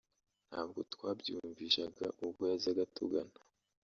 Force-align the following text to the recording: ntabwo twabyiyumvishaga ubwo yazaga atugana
ntabwo 0.49 0.79
twabyiyumvishaga 0.93 2.05
ubwo 2.23 2.43
yazaga 2.51 2.81
atugana 2.87 3.37